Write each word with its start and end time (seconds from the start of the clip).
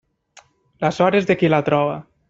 La 0.87 0.91
sort 0.99 1.19
és 1.21 1.31
de 1.33 1.37
qui 1.43 1.53
la 1.57 1.63
troba. 1.69 1.99